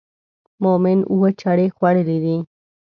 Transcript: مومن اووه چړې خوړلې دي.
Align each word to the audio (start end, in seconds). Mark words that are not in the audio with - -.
مومن 0.63 0.99
اووه 1.11 1.29
چړې 1.41 1.67
خوړلې 1.75 2.17
دي. 2.23 2.37